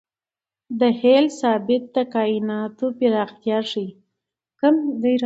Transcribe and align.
د 0.79 0.81
هبل 0.99 1.25
ثابت 1.39 1.83
د 1.95 1.97
کائناتو 2.13 2.85
پراختیا 2.97 3.59
ښيي. 3.69 3.89